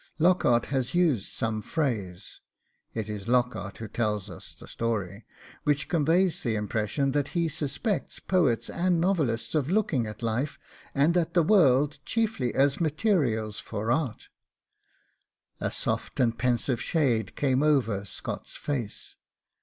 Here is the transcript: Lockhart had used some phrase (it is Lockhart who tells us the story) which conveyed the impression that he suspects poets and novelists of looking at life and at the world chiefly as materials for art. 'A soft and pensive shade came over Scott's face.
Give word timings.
Lockhart 0.17 0.65
had 0.65 0.95
used 0.95 1.29
some 1.29 1.61
phrase 1.61 2.39
(it 2.95 3.07
is 3.07 3.27
Lockhart 3.27 3.77
who 3.77 3.87
tells 3.87 4.31
us 4.31 4.55
the 4.59 4.67
story) 4.67 5.27
which 5.63 5.87
conveyed 5.89 6.31
the 6.41 6.55
impression 6.55 7.11
that 7.11 7.27
he 7.37 7.47
suspects 7.47 8.19
poets 8.19 8.67
and 8.67 8.99
novelists 8.99 9.53
of 9.53 9.69
looking 9.69 10.07
at 10.07 10.23
life 10.23 10.57
and 10.95 11.15
at 11.15 11.35
the 11.35 11.43
world 11.43 11.99
chiefly 12.03 12.51
as 12.55 12.79
materials 12.81 13.59
for 13.59 13.91
art. 13.91 14.29
'A 15.59 15.69
soft 15.69 16.19
and 16.19 16.35
pensive 16.39 16.81
shade 16.81 17.35
came 17.35 17.61
over 17.61 18.03
Scott's 18.03 18.57
face. 18.57 19.17